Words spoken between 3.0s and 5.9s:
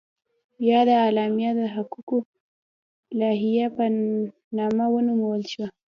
لایحه په نامه ونومول شوه.